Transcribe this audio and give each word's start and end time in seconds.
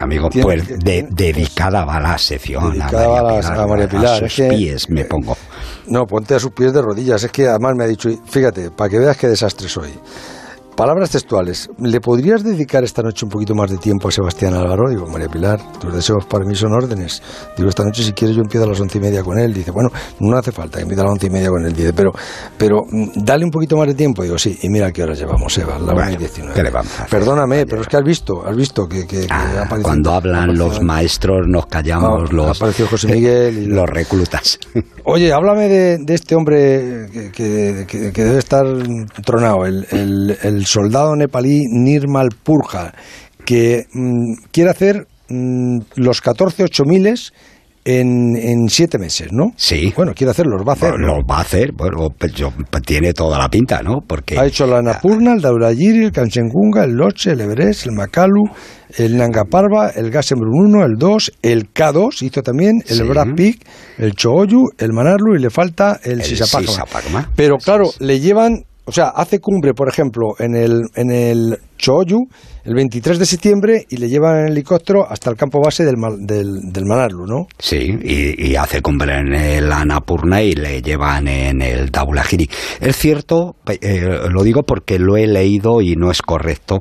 Amigo, 0.00 0.28
pues 0.30 0.78
dedicada 0.78 1.84
va 1.84 1.98
la 1.98 2.16
sección 2.18 2.70
dedicada 2.70 3.18
a 3.18 3.22
María 3.24 3.40
Pilar. 3.40 3.58
A, 3.58 3.66
María 3.66 3.88
Pilar. 3.88 4.06
A 4.22 4.28
sus 4.28 4.34
pies 4.48 4.88
me 4.90 5.04
pongo. 5.04 5.36
No, 5.88 6.06
ponte 6.06 6.36
a 6.36 6.38
sus 6.38 6.52
pies 6.52 6.72
de 6.72 6.80
rodillas. 6.80 7.24
Es 7.24 7.32
que 7.32 7.48
además 7.48 7.74
me 7.74 7.82
ha 7.82 7.88
dicho, 7.88 8.08
fíjate, 8.24 8.70
para 8.70 8.88
que 8.88 9.00
veas 9.00 9.16
qué 9.16 9.26
desastre 9.26 9.68
soy. 9.68 9.90
Palabras 10.78 11.10
textuales. 11.10 11.68
¿Le 11.80 12.00
podrías 12.00 12.44
dedicar 12.44 12.84
esta 12.84 13.02
noche 13.02 13.24
un 13.24 13.32
poquito 13.32 13.52
más 13.52 13.68
de 13.68 13.78
tiempo 13.78 14.06
a 14.06 14.12
Sebastián 14.12 14.54
Álvaro? 14.54 14.88
Digo, 14.88 15.08
María 15.08 15.26
Pilar, 15.28 15.58
tus 15.80 15.92
deseos 15.92 16.24
para 16.26 16.44
mí 16.44 16.54
son 16.54 16.72
órdenes. 16.72 17.20
Digo, 17.56 17.68
esta 17.68 17.82
noche 17.82 18.04
si 18.04 18.12
quieres 18.12 18.36
yo 18.36 18.42
empiezo 18.42 18.64
a 18.64 18.68
las 18.68 18.78
once 18.78 18.98
y 18.98 19.00
media 19.00 19.24
con 19.24 19.40
él. 19.40 19.52
Dice, 19.52 19.72
bueno, 19.72 19.90
no 20.20 20.36
hace 20.36 20.52
falta 20.52 20.78
que 20.78 20.82
empiece 20.82 21.00
a 21.00 21.06
las 21.06 21.14
once 21.14 21.26
y 21.26 21.30
media 21.30 21.48
con 21.48 21.66
él. 21.66 21.72
Dice, 21.72 21.92
pero, 21.92 22.12
pero 22.56 22.84
mm, 22.88 23.08
dale 23.24 23.44
un 23.44 23.50
poquito 23.50 23.76
más 23.76 23.88
de 23.88 23.94
tiempo. 23.94 24.22
Digo, 24.22 24.38
sí, 24.38 24.56
y 24.62 24.68
mira 24.68 24.92
qué 24.92 25.02
horas 25.02 25.18
llevamos, 25.18 25.58
Eva, 25.58 25.80
la 25.80 25.94
bueno, 25.94 26.12
y 26.12 26.16
19. 26.16 26.70
Perdóname, 27.10 27.66
pero 27.66 27.82
es 27.82 27.88
que 27.88 27.96
has 27.96 28.04
visto, 28.04 28.46
has 28.46 28.56
visto 28.56 28.86
que, 28.86 29.04
que, 29.04 29.26
ah, 29.30 29.68
Cuando 29.82 30.12
hablan 30.12 30.56
los 30.56 30.80
maestros 30.80 31.48
nos 31.48 31.66
callamos 31.66 32.32
los, 32.32 32.56
José 32.56 33.08
Miguel 33.12 33.58
y, 33.58 33.66
los 33.66 33.90
reclutas. 33.90 34.60
Oye, 35.02 35.32
háblame 35.32 35.66
de, 35.66 36.14
este 36.14 36.36
hombre 36.36 37.08
que, 37.32 38.12
debe 38.14 38.38
estar 38.38 38.64
tronado, 39.24 39.66
el, 39.66 40.38
el 40.40 40.67
soldado 40.68 41.16
nepalí 41.16 41.64
Nirmal 41.68 42.28
Purja, 42.42 42.92
que 43.44 43.86
mm, 43.92 44.48
quiere 44.52 44.70
hacer 44.70 45.06
mm, 45.28 45.78
los 45.96 46.20
14 46.20 46.64
8000 46.64 47.32
en, 47.88 48.36
en 48.36 48.68
siete 48.68 48.98
meses, 48.98 49.28
¿no? 49.32 49.52
Sí. 49.56 49.94
Bueno, 49.96 50.12
quiere 50.14 50.32
hacerlo, 50.32 50.62
va 50.62 50.72
a 50.72 50.76
hacer. 50.76 50.94
Lo 50.98 51.24
va 51.24 51.38
a 51.38 51.40
hacer, 51.40 51.72
bueno, 51.72 52.08
pues 52.18 52.32
pues 52.70 52.82
tiene 52.82 53.14
toda 53.14 53.38
la 53.38 53.48
pinta, 53.48 53.80
¿no? 53.82 54.00
Porque 54.06 54.38
ha 54.38 54.44
hecho 54.44 54.66
la 54.66 54.82
Napurna, 54.82 55.32
el 55.32 55.40
Daurayiri, 55.40 56.04
el 56.04 56.12
Kanchenjunga, 56.12 56.84
el 56.84 56.92
Loche, 56.92 57.32
el 57.32 57.40
Everest, 57.40 57.86
el 57.86 57.92
Makalu, 57.92 58.44
el 58.98 59.16
Nanga 59.16 59.44
Parva, 59.44 59.88
el 59.88 60.10
Gasembrun 60.10 60.74
1, 60.74 60.84
el 60.84 60.96
2, 60.98 61.32
el 61.40 61.72
K2 61.72 62.22
hizo 62.22 62.42
también, 62.42 62.82
el 62.88 63.04
Brad 63.04 63.34
Peak, 63.34 63.56
el 63.96 64.12
Chooyu, 64.12 64.68
el 64.76 64.92
Manarlu 64.92 65.36
y 65.36 65.40
le 65.40 65.48
falta 65.48 65.98
el, 66.04 66.20
el 66.20 66.38
Pero 67.36 67.56
claro, 67.56 67.90
le 68.00 68.20
llevan 68.20 68.64
o 68.88 68.92
sea, 68.92 69.08
hace 69.08 69.38
cumbre, 69.38 69.74
por 69.74 69.86
ejemplo, 69.88 70.34
en 70.38 70.56
el, 70.56 70.88
en 70.94 71.10
el 71.10 71.58
Choyu 71.78 72.28
el 72.68 72.74
23 72.74 73.18
de 73.18 73.24
septiembre 73.24 73.86
y 73.88 73.96
le 73.96 74.10
llevan 74.10 74.40
en 74.40 74.48
helicóptero 74.48 75.10
hasta 75.10 75.30
el 75.30 75.36
campo 75.36 75.58
base 75.58 75.86
del, 75.86 75.96
del, 76.18 76.70
del 76.70 76.84
Manarlu, 76.84 77.24
¿no? 77.26 77.46
Sí, 77.58 77.98
y, 78.02 78.54
hace 78.56 78.82
cumbre 78.82 79.16
en 79.16 79.32
el 79.32 79.72
Annapurna 79.72 80.42
y 80.42 80.52
le 80.52 80.82
llevan 80.82 81.28
en 81.28 81.62
el 81.62 81.90
Daulahiri. 81.90 82.50
Es 82.80 82.96
cierto, 82.96 83.56
eh, 83.80 84.28
lo 84.30 84.42
digo 84.42 84.64
porque 84.64 84.98
lo 84.98 85.16
he 85.16 85.26
leído 85.26 85.80
y 85.80 85.96
no 85.96 86.10
es 86.10 86.20
correcto, 86.20 86.80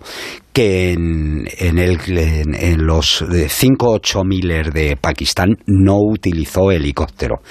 que 0.58 0.92
en, 0.92 1.48
en, 1.60 1.78
el, 1.78 2.00
en, 2.18 2.88
los 2.88 3.22
5-8 3.22 4.26
miles 4.26 4.74
de 4.74 4.98
Pakistán 4.98 5.50
no 5.68 5.98
utilizó 6.00 6.72
helicóptero. 6.72 7.42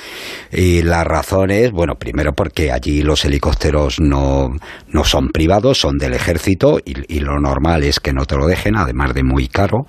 Y 0.50 0.83
la 0.83 1.05
razón 1.05 1.53
es, 1.53 1.70
bueno, 1.70 1.94
primero 1.94 2.33
porque 2.33 2.72
allí 2.72 3.03
los 3.03 3.25
helicópteros 3.25 4.00
no, 4.00 4.48
no 4.88 5.05
son 5.05 5.28
privados, 5.28 5.78
son 5.78 5.98
del 5.98 6.14
ejército 6.14 6.81
y, 6.84 7.20
lo 7.37 7.41
normal 7.41 7.84
es 7.84 8.01
que 8.01 8.12
no 8.12 8.25
te 8.25 8.37
lo 8.37 8.47
dejen, 8.47 8.77
además 8.77 9.15
de 9.15 9.23
muy 9.23 9.48
caro. 9.48 9.87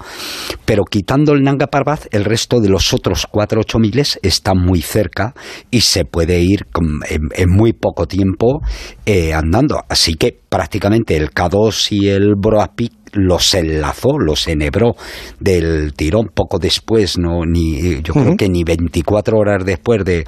Pero 0.65 0.83
quitando 0.83 1.33
el 1.33 1.43
Nanga 1.43 1.67
Parbat, 1.67 2.05
el 2.11 2.25
resto 2.25 2.59
de 2.59 2.69
los 2.69 2.93
otros 2.93 3.27
4-8 3.31 3.79
miles 3.79 4.19
está 4.21 4.53
muy 4.53 4.81
cerca 4.81 5.33
y 5.71 5.81
se 5.81 6.05
puede 6.05 6.39
ir 6.39 6.67
en, 7.09 7.49
muy 7.49 7.73
poco 7.73 8.05
tiempo 8.05 8.61
eh, 9.05 9.33
andando. 9.33 9.81
Así 9.89 10.15
que 10.15 10.37
prácticamente 10.49 11.15
el 11.15 11.31
K2 11.31 11.91
y 11.91 12.09
el 12.09 12.35
Broad 12.35 12.71
los 13.13 13.53
enlazó, 13.53 14.19
los 14.19 14.47
enhebró 14.47 14.95
del 15.39 15.93
tirón 15.93 16.29
poco 16.33 16.59
después, 16.59 17.17
no 17.17 17.45
ni 17.45 18.01
yo 18.01 18.13
creo 18.13 18.35
que 18.35 18.49
ni 18.49 18.63
24 18.63 19.37
horas 19.37 19.65
después 19.65 20.03
de, 20.03 20.25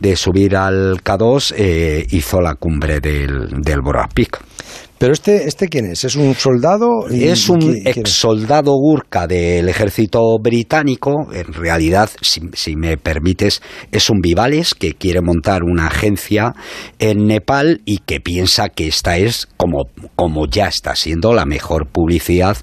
de 0.00 0.16
subir 0.16 0.56
al 0.56 1.02
K2 1.02 1.54
eh, 1.56 2.06
hizo 2.10 2.40
la 2.40 2.54
cumbre 2.54 3.00
del, 3.00 3.48
del 3.62 3.80
pero 5.02 5.14
este, 5.14 5.48
este 5.48 5.66
quién 5.66 5.86
es? 5.86 6.04
¿Es 6.04 6.14
un 6.14 6.32
soldado? 6.36 7.08
es 7.10 7.48
un 7.48 7.74
ex 7.84 8.08
soldado 8.08 8.70
gurka 8.76 9.26
del 9.26 9.68
ejército 9.68 10.20
británico. 10.40 11.26
En 11.32 11.52
realidad, 11.52 12.08
si, 12.20 12.76
me 12.76 12.96
permites, 12.98 13.62
es 13.90 14.10
un 14.10 14.20
Vivales 14.20 14.74
que 14.74 14.94
quiere 14.94 15.20
montar 15.20 15.64
una 15.64 15.88
agencia 15.88 16.54
en 17.00 17.26
Nepal 17.26 17.80
y 17.84 17.98
que 17.98 18.20
piensa 18.20 18.68
que 18.68 18.86
esta 18.86 19.16
es 19.18 19.48
como, 19.56 19.86
como 20.14 20.46
ya 20.46 20.68
está 20.68 20.94
siendo 20.94 21.34
la 21.34 21.46
mejor 21.46 21.88
publicidad 21.88 22.56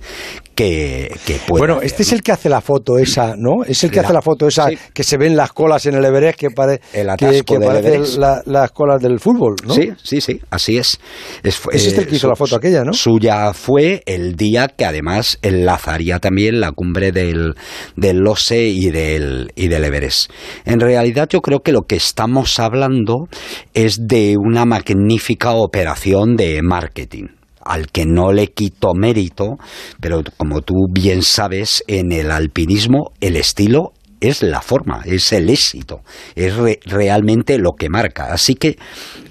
que, 0.59 1.39
Bueno, 1.47 1.81
este 1.81 2.03
es 2.03 2.11
el 2.11 2.21
que 2.21 2.33
hace 2.33 2.49
la 2.49 2.59
foto 2.59 2.97
esa, 2.97 3.35
¿no? 3.37 3.63
Es 3.65 3.81
el 3.85 3.91
que 3.91 4.01
hace 4.01 4.11
la 4.11 4.21
foto 4.21 4.45
esa 4.45 4.67
que 4.93 5.03
se 5.03 5.17
ven 5.17 5.37
las 5.37 5.53
colas 5.53 5.85
en 5.85 5.95
el 5.95 6.03
Everest 6.03 6.37
que, 6.37 6.49
parece 6.51 7.99
las 8.45 8.71
colas 8.71 9.01
del 9.01 9.21
fútbol, 9.21 9.55
¿no? 9.65 9.73
Sí, 9.73 9.91
sí, 10.03 10.19
sí, 10.19 10.41
así 10.49 10.77
es. 10.77 10.99
Es, 11.43 11.61
es 11.71 11.87
este 11.87 12.01
el 12.01 12.07
que 12.07 12.17
hizo 12.17 12.27
la 12.27 12.35
foto 12.35 12.57
aquella, 12.57 12.83
¿no? 12.83 12.91
Suya 12.91 13.53
fue 13.53 14.03
el 14.05 14.35
día 14.35 14.67
que 14.67 14.83
además 14.83 15.39
enlazaría 15.41 16.19
también 16.19 16.59
la 16.59 16.73
cumbre 16.73 17.13
del, 17.13 17.55
del 17.95 18.17
Lose 18.17 18.67
y 18.67 18.89
del, 18.89 19.53
y 19.55 19.69
del 19.69 19.85
Everest. 19.85 20.29
En 20.65 20.81
realidad 20.81 21.29
yo 21.29 21.39
creo 21.39 21.59
que 21.61 21.71
lo 21.71 21.83
que 21.83 21.95
estamos 21.95 22.59
hablando 22.59 23.29
es 23.73 24.07
de 24.07 24.35
una 24.37 24.65
magnífica 24.65 25.53
operación 25.53 26.35
de 26.35 26.61
marketing 26.61 27.38
al 27.69 27.87
que 27.87 28.05
no 28.05 28.33
le 28.33 28.47
quito 28.47 28.93
mérito, 28.95 29.57
pero 30.01 30.23
como 30.37 30.61
tú 30.61 30.87
bien 30.91 31.21
sabes, 31.21 31.83
en 31.87 32.11
el 32.11 32.31
alpinismo 32.31 33.11
el 33.21 33.35
estilo 33.35 33.93
es 34.21 34.43
la 34.43 34.61
forma, 34.61 35.01
es 35.05 35.31
el 35.31 35.49
éxito, 35.49 36.01
es 36.35 36.53
realmente 36.85 37.57
lo 37.57 37.73
que 37.73 37.89
marca. 37.89 38.31
Así 38.31 38.55
que, 38.55 38.77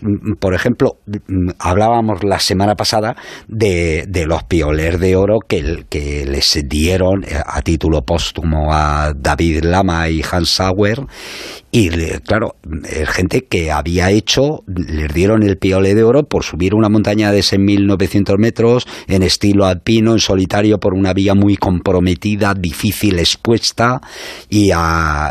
mm, 0.01 0.35
por 0.35 0.55
ejemplo, 0.55 0.99
mm, 1.07 1.51
hablábamos 1.59 2.25
la 2.25 2.39
semana 2.39 2.75
pasada 2.75 3.17
de, 3.47 4.07
los 4.27 4.45
pioler 4.45 4.99
de 4.99 5.17
oro 5.17 5.39
que, 5.47 5.85
que, 5.89 6.27
les 6.27 6.59
dieron 6.69 7.25
eh, 7.25 7.41
a 7.45 7.63
título 7.63 8.03
póstumo 8.03 8.73
a 8.73 9.15
David 9.15 9.65
Lama 9.65 10.09
y 10.11 10.23
Hans 10.31 10.51
Sauer 10.51 11.07
y 11.71 11.91
claro, 12.21 12.57
gente 13.09 13.45
que 13.45 13.71
había 13.71 14.11
hecho, 14.11 14.63
les 14.67 15.13
dieron 15.13 15.43
el 15.43 15.59
piole 15.59 15.95
de 15.95 16.03
oro 16.03 16.23
por 16.23 16.43
subir 16.43 16.75
una 16.75 16.89
montaña 16.89 17.31
de 17.31 17.41
6.900 17.41 18.39
metros 18.39 18.87
en 19.07 19.23
estilo 19.23 19.67
alpino, 19.67 20.13
en 20.13 20.19
solitario, 20.19 20.79
por 20.79 20.95
una 20.95 21.13
vía 21.13 21.35
muy 21.35 21.57
comprometida, 21.57 22.55
difícil, 22.55 23.19
expuesta, 23.19 24.01
y 24.49 24.71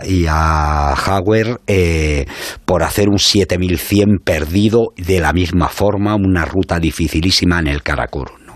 y 0.06 0.26
a 0.28 0.94
Hauer 0.94 1.60
eh, 1.68 2.26
por 2.66 2.84
hacer 2.84 3.10
un 3.10 3.18
7.100 3.18 4.24
perdido 4.24 4.94
de 4.96 5.20
la 5.20 5.34
misma 5.34 5.70
forma, 5.70 6.16
una 6.16 6.46
ruta 6.46 6.80
dificilísima 6.80 7.60
en 7.60 7.68
el 7.68 7.84
Karakorum 7.84 8.48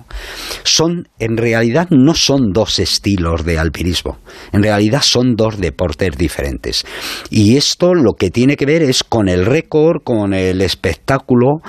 son, 0.64 1.08
en 1.20 1.38
realidad, 1.38 1.88
no 1.90 2.14
son 2.14 2.52
dos 2.54 2.80
estilos 2.80 3.46
de 3.46 3.60
alpinismo, 3.60 4.20
en 4.52 4.64
realidad 4.64 5.02
son 5.02 5.36
dos 5.36 5.60
deportes 5.60 6.18
diferentes. 6.18 6.86
Y 7.30 7.58
esto 7.58 7.94
lo 7.94 8.14
que 8.14 8.30
tiene 8.30 8.58
que 8.58 8.66
ver 8.66 8.82
es 8.82 9.04
con 9.04 9.30
el 9.30 9.46
récord, 9.46 10.04
con 10.04 10.34
el 10.34 10.62
espectáculo, 10.62 11.62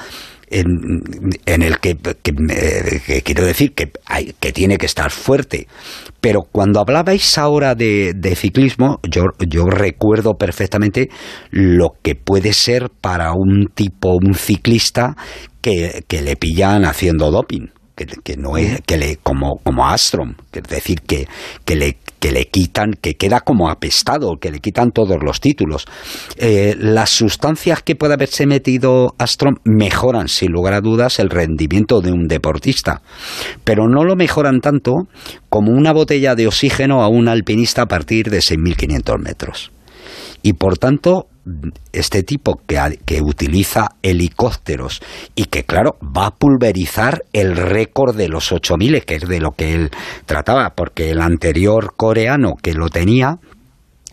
en, 0.53 1.63
el 1.63 1.79
que, 1.79 1.97
quiero 3.25 3.47
decir 3.47 3.73
que, 3.75 3.91
hay, 4.07 4.35
que 4.39 4.53
tiene 4.53 4.77
que 4.79 4.87
estar 4.87 5.11
fuerte. 5.11 5.67
Pero 6.21 6.43
cuando 6.51 6.81
hablabais 6.81 7.39
ahora 7.39 7.75
de, 7.75 8.35
ciclismo, 8.37 9.01
yo, 9.03 9.23
yo, 9.49 9.65
recuerdo 9.67 10.35
perfectamente 10.35 11.09
lo 11.51 11.95
que 12.03 12.15
puede 12.15 12.53
ser 12.53 12.91
para 13.01 13.33
un 13.33 13.69
tipo, 13.75 14.15
un 14.15 14.35
ciclista 14.35 15.17
que, 15.61 16.05
que 16.07 16.23
le 16.23 16.37
pillan 16.37 16.85
haciendo 16.85 17.31
doping 17.31 17.69
que, 17.95 18.37
no 18.37 18.57
es 18.57 18.81
que 18.83 18.97
le 18.97 19.17
como 19.17 19.59
como 19.63 19.87
Astrom, 19.87 20.35
es 20.53 20.63
decir 20.65 21.03
que, 21.03 21.29
que 21.65 21.77
le 21.77 21.99
que 22.23 22.31
le 22.31 22.45
quitan, 22.45 22.93
que 22.93 23.15
queda 23.15 23.41
como 23.41 23.69
apestado, 23.69 24.37
que 24.41 24.53
le 24.53 24.61
quitan 24.61 24.93
todos 24.93 25.19
los 25.25 25.41
títulos. 25.41 25.87
Eh, 26.37 26.77
las 26.79 27.11
sustancias 27.11 27.83
que 27.83 27.97
puede 27.97 28.15
haberse 28.15 28.47
metido 28.47 29.17
Astrom 29.19 29.57
mejoran, 29.65 30.29
sin 30.29 30.53
lugar 30.53 30.75
a 30.75 30.81
dudas, 30.81 31.19
el 31.19 31.31
rendimiento 31.31 32.01
de 32.01 32.13
un 32.13 32.29
deportista, 32.29 33.03
pero 33.65 33.89
no 33.89 34.05
lo 34.05 34.15
mejoran 34.15 34.61
tanto 34.61 35.09
como 35.49 35.73
una 35.73 35.93
botella 35.93 36.37
de 36.37 36.47
oxígeno 36.47 37.03
a 37.03 37.09
un 37.09 37.27
alpinista 37.27 37.83
a 37.83 37.87
partir 37.87 38.31
de 38.31 38.39
6.500 38.39 39.19
metros. 39.19 39.73
Y 40.45 40.53
por 40.53 40.79
tanto, 40.79 41.27
este 41.93 42.23
tipo 42.23 42.61
que, 42.67 42.99
que, 43.05 43.21
utiliza 43.21 43.97
helicópteros 44.03 45.03
y 45.35 45.47
que, 45.47 45.65
claro, 45.65 45.97
va 46.01 46.27
a 46.27 46.35
pulverizar 46.35 47.25
el 47.33 47.57
récord 47.57 48.17
de 48.17 48.29
los 48.29 48.53
8000, 48.53 49.05
que 49.05 49.17
es 49.17 49.29
de 49.29 49.41
lo 49.41 49.53
que 49.53 49.75
él 49.75 49.91
trataba, 50.27 50.75
porque 50.77 51.11
el 51.11 51.21
anterior 51.21 51.95
coreano 51.97 52.55
que 52.63 52.75
lo 52.75 52.89
tenía, 52.89 53.39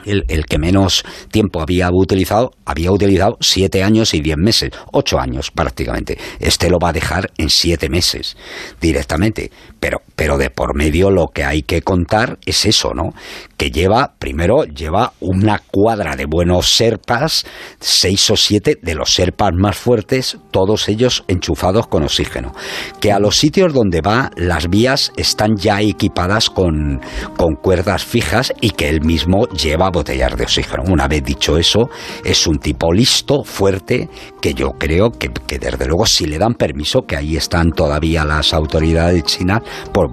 el, 0.06 0.24
el, 0.28 0.46
que 0.46 0.58
menos 0.58 1.04
tiempo 1.30 1.62
había 1.62 1.90
utilizado, 1.92 2.52
había 2.66 2.92
utilizado 2.92 3.38
siete 3.42 3.84
años 3.84 4.14
y 4.14 4.22
diez 4.22 4.38
meses, 4.38 4.72
ocho 4.92 5.20
años 5.20 5.52
prácticamente. 5.52 6.18
Este 6.40 6.70
lo 6.70 6.80
va 6.80 6.90
a 6.90 6.94
dejar 6.94 7.32
en 7.38 7.50
siete 7.50 7.90
meses 7.90 8.38
directamente. 8.82 9.52
Pero 9.80 10.02
pero 10.20 10.38
de 10.38 10.50
por 10.50 10.76
medio 10.76 11.12
lo 11.12 11.28
que 11.28 11.46
hay 11.46 11.62
que 11.62 11.82
contar 11.82 12.40
es 12.46 12.66
eso, 12.66 12.94
¿no? 12.94 13.14
Que 13.56 13.72
lleva, 13.72 14.16
primero, 14.20 14.66
lleva 14.66 15.14
una 15.22 15.62
cuadra 15.72 16.18
de 16.18 16.26
buenos 16.26 16.76
serpas, 16.76 17.46
seis 17.80 18.30
o 18.30 18.36
siete 18.36 18.78
de 18.82 18.96
los 18.96 19.14
serpas 19.14 19.52
más 19.54 19.78
fuertes, 19.78 20.38
todos 20.52 20.90
ellos 20.90 21.24
enchufados 21.30 21.88
con 21.88 22.04
oxígeno. 22.04 22.52
Que 23.00 23.14
a 23.14 23.20
los 23.20 23.38
sitios 23.38 23.74
donde 23.74 24.02
va, 24.02 24.30
las 24.36 24.70
vías 24.70 25.14
están 25.16 25.56
ya 25.56 25.80
equipadas 25.80 26.50
con, 26.50 27.00
con 27.38 27.56
cuerdas 27.56 28.04
fijas 28.04 28.52
y 28.60 28.72
que 28.72 28.90
él 28.90 29.00
mismo 29.00 29.48
lleva 29.48 29.90
botellas 29.90 30.36
de 30.36 30.44
oxígeno. 30.44 30.84
Una 30.86 31.08
vez 31.08 31.24
dicho 31.24 31.58
eso, 31.58 31.90
es 32.26 32.46
un 32.46 32.60
tipo 32.60 32.92
listo, 32.92 33.46
fuerte, 33.46 34.10
que 34.42 34.54
yo 34.54 34.72
creo 34.72 35.12
que, 35.12 35.30
que 35.48 35.60
desde 35.60 35.86
luego 35.86 36.06
si 36.06 36.26
le 36.26 36.38
dan 36.38 36.56
permiso, 36.56 37.04
que 37.04 37.16
ahí 37.16 37.38
están 37.38 37.72
todavía 37.72 38.26
las 38.26 38.54
autoridades 38.54 39.24
chinas, 39.24 39.62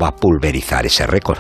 va 0.01 0.09
a 0.09 0.17
pulverizar 0.17 0.87
ese 0.87 1.07
récord. 1.07 1.39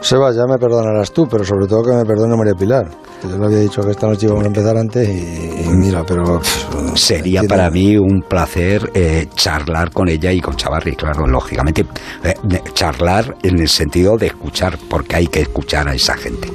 Seba, 0.00 0.32
ya 0.32 0.46
me 0.46 0.58
perdonarás 0.58 1.12
tú, 1.12 1.26
pero 1.30 1.44
sobre 1.44 1.66
todo 1.66 1.82
que 1.82 1.92
me 1.92 2.04
perdone 2.04 2.34
María 2.34 2.54
Pilar. 2.54 2.88
Yo 3.22 3.36
le 3.36 3.44
había 3.44 3.58
dicho 3.58 3.82
que 3.82 3.90
esta 3.90 4.06
noche 4.06 4.26
íbamos 4.26 4.44
a 4.44 4.46
empezar 4.46 4.76
antes 4.78 5.06
y, 5.06 5.68
mira, 5.68 6.02
pero... 6.06 6.40
Sería 6.94 7.42
para 7.42 7.70
mí 7.70 7.98
un 7.98 8.22
placer 8.22 8.90
eh, 8.94 9.28
charlar 9.34 9.90
con 9.90 10.08
ella 10.08 10.32
y 10.32 10.40
con 10.40 10.56
Chavarri, 10.56 10.96
claro, 10.96 11.26
lógicamente. 11.26 11.84
Eh, 12.24 12.34
charlar 12.72 13.36
en 13.42 13.60
el 13.60 13.68
sentido 13.68 14.16
de 14.16 14.28
escuchar, 14.28 14.78
porque 14.88 15.16
hay 15.16 15.26
que 15.26 15.42
escuchar 15.42 15.86
a 15.86 15.94
esa 15.94 16.16
gente. 16.16 16.50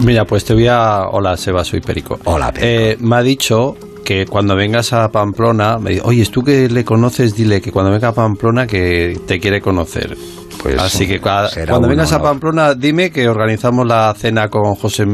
Mira, 0.00 0.26
pues 0.26 0.44
te 0.44 0.52
voy 0.52 0.68
a... 0.68 1.08
Hola, 1.10 1.36
Seba, 1.38 1.64
soy 1.64 1.80
Perico. 1.80 2.18
Hola, 2.24 2.52
Perico. 2.52 2.66
Eh, 2.66 2.96
me 3.00 3.16
ha 3.16 3.22
dicho 3.22 3.74
que 4.12 4.26
cuando 4.26 4.54
vengas 4.54 4.92
a 4.92 5.08
Pamplona, 5.08 5.78
me 5.78 5.90
dice, 5.90 6.02
oye, 6.04 6.26
tú 6.26 6.42
que 6.42 6.68
le 6.68 6.84
conoces, 6.84 7.34
dile 7.34 7.60
que 7.60 7.72
cuando 7.72 7.90
venga 7.90 8.08
a 8.08 8.12
Pamplona 8.12 8.66
que 8.66 9.18
te 9.26 9.40
quiere 9.40 9.60
conocer. 9.60 10.16
Pues 10.62 10.78
Así 10.78 11.06
que 11.06 11.18
cuando 11.20 11.88
vengas 11.88 12.12
a 12.12 12.20
Pamplona, 12.20 12.74
dime 12.74 13.10
que 13.10 13.28
organizamos 13.28 13.86
la 13.86 14.14
cena 14.16 14.48
con 14.48 14.74
José, 14.74 15.04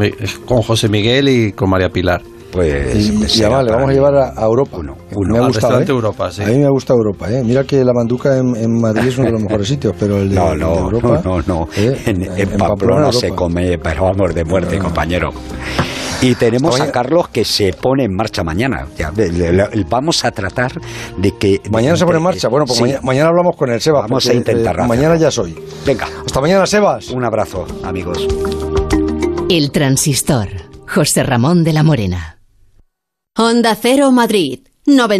con 0.45 0.63
José 0.63 0.89
Miguel 0.89 1.29
y 1.29 1.53
con 1.53 1.71
María 1.71 1.91
Pilar. 1.91 2.23
Pues, 2.53 2.97
y, 3.37 3.43
además 3.43 3.65
le 3.67 3.73
vamos 3.73 3.91
a 3.91 3.93
llevar 3.93 4.15
a, 4.15 4.43
Europa. 4.43 4.79
Uno, 4.79 4.97
me 5.13 5.39
ha 5.39 5.47
gustado, 5.47 5.81
¿eh? 5.81 5.85
Europa, 5.87 6.31
sí. 6.33 6.43
A 6.43 6.47
mí 6.47 6.59
me 6.59 6.71
gusta 6.71 6.95
Europa. 6.95 7.31
¿eh? 7.31 7.43
Mira 7.45 7.65
que 7.65 7.85
la 7.85 7.93
manduca 7.93 8.39
en, 8.39 8.81
Madrid 8.81 9.09
es 9.09 9.19
uno 9.19 9.27
de 9.27 9.33
los 9.33 9.43
mejores 9.45 9.69
sitios, 9.69 9.95
pero 10.01 10.17
el 10.17 10.31
de, 10.31 10.37
no, 10.37 10.55
no, 10.55 10.79
Europa. 10.79 11.21
No, 11.23 11.43
no, 11.43 11.43
no. 11.47 11.69
¿eh? 11.77 11.97
En, 12.07 12.59
Pamplona, 12.59 13.13
se 13.13 13.31
come, 13.31 13.79
pero 13.79 14.05
vamos 14.05 14.35
de 14.35 14.45
muerte, 14.45 14.79
compañero. 14.79 15.29
Y 16.21 16.35
tenemos 16.35 16.81
a 16.81 16.91
Carlos 16.91 17.29
que 17.29 17.45
se 17.45 17.73
pone 17.73 18.05
en 18.05 18.15
marcha 18.15 18.43
mañana. 18.43 18.87
vamos 19.89 20.25
a 20.25 20.31
tratar 20.33 20.73
de 21.17 21.37
que... 21.37 21.61
Mañana 21.71 21.97
se 21.97 22.05
pone 22.05 22.19
en 22.19 22.25
marcha. 22.25 22.49
Bueno, 22.49 22.67
pues 22.67 23.03
mañana, 23.03 23.29
hablamos 23.29 23.57
con 23.57 23.71
el 23.71 23.81
Sebas. 23.81 24.03
Vamos 24.03 24.27
a 24.27 24.35
intentar. 24.35 24.81
Eh, 24.81 24.87
mañana 24.87 25.17
ya 25.17 25.31
soy. 25.31 25.57
Venga. 25.87 26.09
Hasta 26.27 26.41
mañana, 26.41 26.67
Sebas. 26.67 27.11
Un 27.11 27.25
abrazo, 27.25 27.67
amigos. 27.85 28.27
El 29.49 29.71
transistor. 29.71 30.49
José 30.89 31.23
Ramón 31.23 31.65
de 31.65 31.73
la 31.73 31.83
Morena. 31.83 32.39
Honda 33.37 33.77
Cero 33.81 34.11
Madrid. 34.11 34.61
90. 34.87 35.15